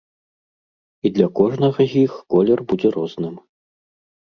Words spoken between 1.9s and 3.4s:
з іх колер будзе розным.